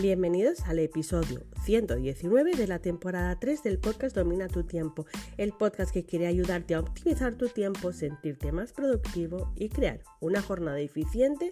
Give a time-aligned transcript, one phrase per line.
[0.00, 5.04] Bienvenidos al episodio 119 de la temporada 3 del podcast Domina tu tiempo,
[5.36, 10.40] el podcast que quiere ayudarte a optimizar tu tiempo, sentirte más productivo y crear una
[10.40, 11.50] jornada eficiente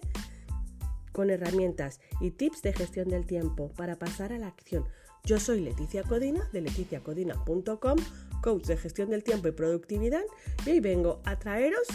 [1.11, 4.83] con herramientas y tips de gestión del tiempo para pasar a la acción.
[5.25, 7.97] Yo soy Leticia Codina de leticiacodina.com,
[8.41, 10.23] coach de gestión del tiempo y productividad,
[10.65, 11.87] y hoy vengo a traeros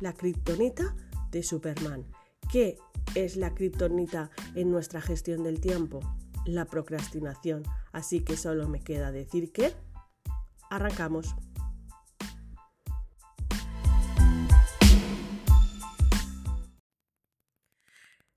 [0.00, 0.96] la kriptonita
[1.30, 2.06] de Superman.
[2.50, 2.78] ¿Qué
[3.16, 6.00] es la kriptonita en nuestra gestión del tiempo?
[6.44, 7.62] La procrastinación.
[7.90, 9.72] Así que solo me queda decir que
[10.70, 11.34] arrancamos.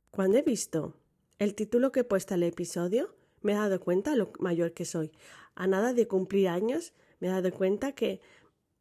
[0.10, 0.96] Cuando he visto
[1.38, 5.12] el título que he puesto al episodio, me he dado cuenta lo mayor que soy.
[5.56, 8.22] A nada de cumplir años, me he dado cuenta que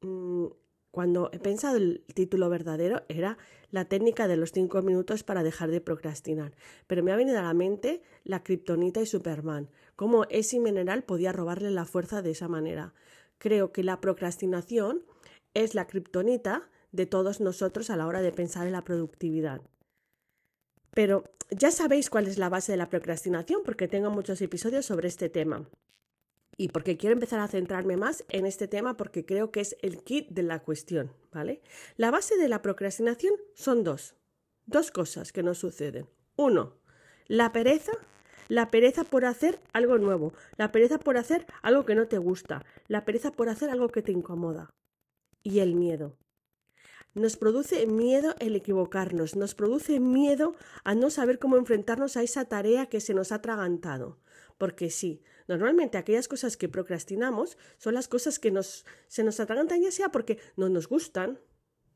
[0.00, 0.46] mm,
[0.90, 3.38] cuando he pensado el título verdadero era
[3.70, 6.54] la técnica de los cinco minutos para dejar de procrastinar.
[6.86, 11.32] Pero me ha venido a la mente la kriptonita y Superman, cómo ese mineral podía
[11.32, 12.94] robarle la fuerza de esa manera.
[13.38, 15.04] Creo que la procrastinación
[15.54, 19.60] es la kriptonita de todos nosotros a la hora de pensar en la productividad.
[20.92, 25.08] Pero ya sabéis cuál es la base de la procrastinación porque tengo muchos episodios sobre
[25.08, 25.68] este tema.
[26.58, 30.02] Y porque quiero empezar a centrarme más en este tema porque creo que es el
[30.02, 31.62] kit de la cuestión, ¿vale?
[31.96, 34.16] La base de la procrastinación son dos.
[34.66, 36.10] Dos cosas que nos suceden.
[36.36, 36.74] Uno,
[37.26, 37.92] la pereza
[38.48, 42.64] la pereza por hacer algo nuevo, la pereza por hacer algo que no te gusta,
[42.86, 44.70] la pereza por hacer algo que te incomoda.
[45.42, 46.16] Y el miedo.
[47.14, 52.46] Nos produce miedo el equivocarnos, nos produce miedo a no saber cómo enfrentarnos a esa
[52.46, 54.18] tarea que se nos ha atragantado.
[54.56, 59.82] Porque sí, normalmente aquellas cosas que procrastinamos son las cosas que nos, se nos atragantan
[59.82, 61.40] ya sea porque no nos gustan,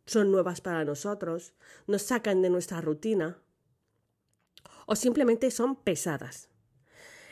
[0.07, 1.55] son nuevas para nosotros,
[1.87, 3.41] nos sacan de nuestra rutina
[4.87, 6.49] o simplemente son pesadas.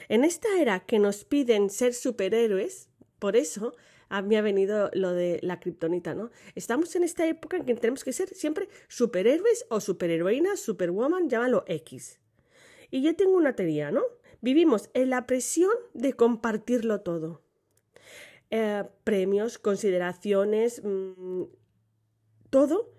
[0.09, 3.75] En esta era que nos piden ser superhéroes, por eso
[4.09, 6.31] a mí ha venido lo de la kriptonita, ¿no?
[6.55, 11.65] Estamos en esta época en que tenemos que ser siempre superhéroes o superheroínas, superwoman, llámalo
[11.67, 12.19] X.
[12.91, 14.03] Y yo tengo una teoría, ¿no?
[14.41, 17.43] Vivimos en la presión de compartirlo todo.
[18.51, 21.45] Eh, premios, consideraciones, mm,
[22.51, 22.93] todo.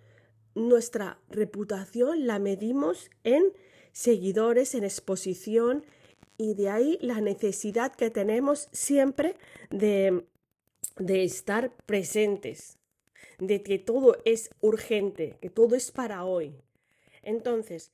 [0.54, 3.44] Nuestra reputación la medimos en
[3.92, 5.86] seguidores, en exposición,
[6.38, 9.36] y de ahí la necesidad que tenemos siempre
[9.70, 10.26] de
[10.98, 12.78] de estar presentes,
[13.40, 16.56] de que todo es urgente, que todo es para hoy.
[17.24, 17.92] Entonces,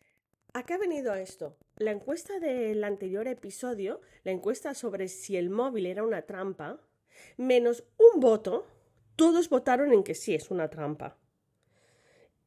[0.54, 1.56] ¿a qué ha venido esto?
[1.78, 6.80] La encuesta del anterior episodio, la encuesta sobre si el móvil era una trampa,
[7.38, 8.68] menos un voto,
[9.16, 11.18] todos votaron en que sí es una trampa.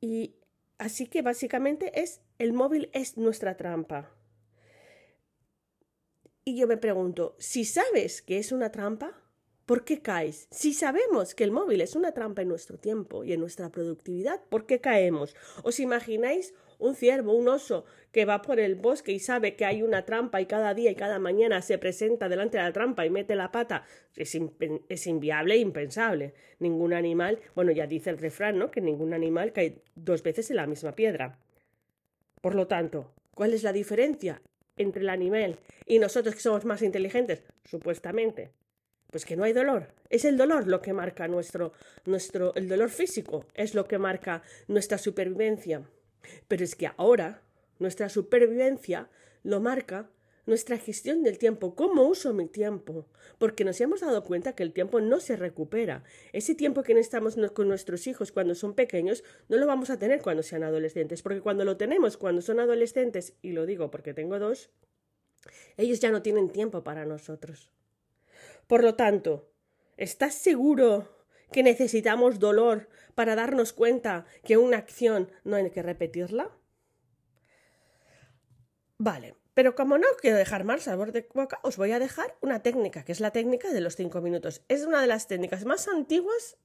[0.00, 0.36] Y
[0.78, 4.10] así que básicamente es el móvil es nuestra trampa.
[6.44, 9.14] Y yo me pregunto, si sabes que es una trampa,
[9.70, 10.48] ¿Por qué caes?
[10.50, 14.42] Si sabemos que el móvil es una trampa en nuestro tiempo y en nuestra productividad,
[14.48, 15.36] ¿por qué caemos?
[15.62, 19.82] ¿Os imagináis un ciervo, un oso que va por el bosque y sabe que hay
[19.82, 23.10] una trampa y cada día y cada mañana se presenta delante de la trampa y
[23.10, 23.84] mete la pata?
[24.16, 26.34] Es, inviable e impensable.
[26.58, 28.70] Ningún animal, bueno, ya dice el refrán, ¿no?
[28.70, 31.38] Que ningún animal cae dos veces en la misma piedra.
[32.40, 34.42] Por lo tanto, ¿cuál es la diferencia
[34.76, 37.42] entre el animal y nosotros que somos más inteligentes?
[37.64, 38.50] Supuestamente.
[39.10, 39.88] Pues que no hay dolor.
[40.08, 41.72] Es el dolor lo que marca nuestro,
[42.06, 45.82] nuestro, el dolor físico es lo que marca nuestra supervivencia.
[46.48, 47.42] Pero es que ahora
[47.78, 49.08] nuestra supervivencia
[49.42, 50.10] lo marca
[50.46, 53.06] nuestra gestión del tiempo, cómo uso mi tiempo,
[53.38, 56.02] porque nos hemos dado cuenta que el tiempo no se recupera.
[56.32, 60.20] Ese tiempo que estamos con nuestros hijos cuando son pequeños no lo vamos a tener
[60.22, 64.38] cuando sean adolescentes, porque cuando lo tenemos cuando son adolescentes, y lo digo porque tengo
[64.38, 64.70] dos,
[65.76, 67.70] ellos ya no tienen tiempo para nosotros.
[68.66, 69.50] Por lo tanto,
[69.96, 71.19] ¿estás seguro
[71.52, 76.50] que necesitamos dolor para darnos cuenta que una acción no hay que repetirla?
[78.98, 82.62] Vale, pero como no quiero dejar mal sabor de boca, os voy a dejar una
[82.62, 84.62] técnica, que es la técnica de los cinco minutos.
[84.68, 86.58] Es una de las técnicas más antiguas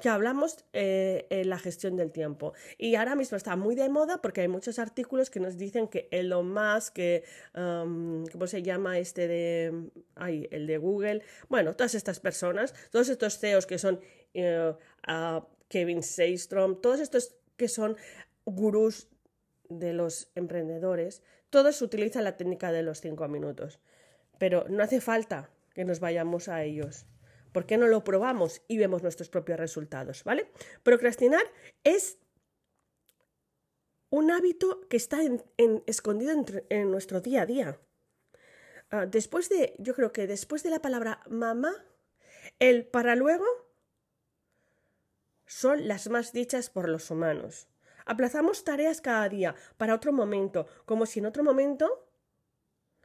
[0.00, 2.54] que hablamos eh, en la gestión del tiempo.
[2.78, 6.08] Y ahora mismo está muy de moda porque hay muchos artículos que nos dicen que
[6.10, 11.22] Elon Musk, que, ¿cómo se llama este de, ay, el de Google?
[11.48, 14.00] Bueno, todas estas personas, todos estos CEOs que son
[14.34, 17.96] uh, Kevin Seystrom, todos estos que son
[18.44, 19.08] gurús
[19.68, 23.78] de los emprendedores, todos utilizan la técnica de los cinco minutos.
[24.38, 27.06] Pero no hace falta que nos vayamos a ellos.
[27.52, 30.24] ¿Por qué no lo probamos y vemos nuestros propios resultados?
[30.24, 30.50] ¿Vale?
[30.82, 31.42] Procrastinar
[31.84, 32.18] es
[34.10, 35.20] un hábito que está
[35.86, 36.34] escondido
[36.68, 37.80] en, nuestro día a día.
[38.90, 41.72] ah, después de, yo creo que después de la palabra mamá,
[42.58, 43.44] el para luego
[45.46, 47.68] son las más dichas por los humanos.
[48.04, 52.11] Aplazamos tareas cada día para otro momento, como si en otro momento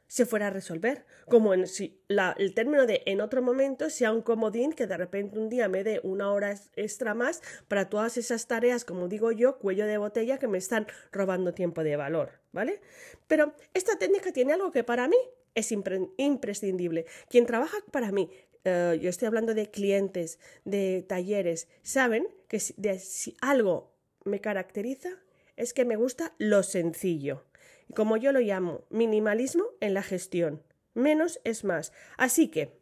[0.08, 4.22] se fuera a resolver, como en si el término de en otro momento sea un
[4.22, 8.46] comodín que de repente un día me dé una hora extra más para todas esas
[8.48, 12.80] tareas, como digo yo, cuello de botella que me están robando tiempo de valor, ¿vale?
[13.26, 15.18] Pero esta técnica tiene algo que para mí
[15.54, 17.04] es imprescindible.
[17.28, 18.30] Quien trabaja para mí,
[18.64, 23.92] eh, yo estoy hablando de clientes, de talleres, saben que si algo
[24.24, 25.10] me caracteriza
[25.56, 27.47] es que me gusta lo sencillo
[27.94, 30.62] como yo lo llamo, minimalismo en la gestión.
[30.94, 31.92] Menos es más.
[32.16, 32.78] Así que,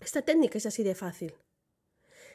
[0.00, 1.34] esta técnica es así de fácil.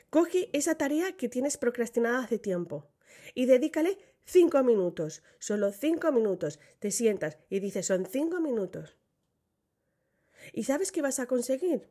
[0.10, 2.88] Coge esa tarea que tienes procrastinada hace tiempo
[3.34, 6.60] y dedícale cinco minutos, solo cinco minutos.
[6.80, 8.98] Te sientas y dices, son cinco minutos.
[10.52, 11.90] ¿Y sabes qué vas a conseguir?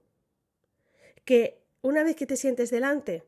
[1.25, 3.25] Que una vez que te sientes delante